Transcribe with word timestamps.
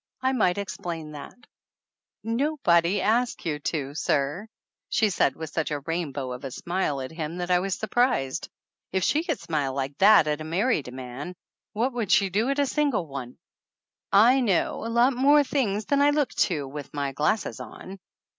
I 0.23 0.31
might 0.33 0.57
explain 0.57 1.11
that" 1.11 1.35
"Nobody 2.39 3.03
asked 3.03 3.45
you 3.45 3.59
to, 3.59 3.93
sir," 3.93 4.47
she 4.89 5.11
said, 5.11 5.35
with 5.35 5.51
such 5.51 5.69
a 5.69 5.81
rainbow 5.81 6.31
of 6.31 6.43
a 6.43 6.49
smile 6.49 7.01
at 7.01 7.11
him 7.11 7.37
that 7.37 7.51
I 7.51 7.59
was 7.59 7.75
surprised. 7.75 8.49
If 8.91 9.03
she 9.03 9.23
could 9.23 9.39
smile 9.39 9.75
like 9.75 9.95
that 9.99 10.25
at 10.25 10.41
a 10.41 10.43
mar 10.43 10.69
ried 10.69 10.91
man 10.91 11.35
what 11.73 11.93
would 11.93 12.11
she 12.11 12.31
do 12.31 12.49
at 12.49 12.57
a 12.57 12.65
single 12.65 13.05
one? 13.05 13.37
"I 14.11 14.39
know 14.39 14.83
a 14.83 14.89
lot 14.89 15.13
more 15.13 15.43
things 15.43 15.85
than 15.85 16.01
I 16.01 16.09
look 16.09 16.33
to 16.49 16.67
with 16.67 16.95
my 16.95 17.11
glasses 17.11 17.59
on 17.59 17.99